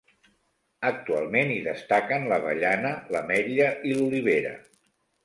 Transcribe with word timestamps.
Actualment 0.87 1.51
hi 1.55 1.57
destaquen 1.67 2.25
l'avellana, 2.31 2.95
l'ametlla 3.17 3.69
i 3.91 3.93
l'olivera. 3.99 4.57